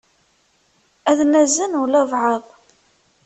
Ad 1.09 1.19
nazen 1.31 1.77
walebɛaḍ. 1.79 2.43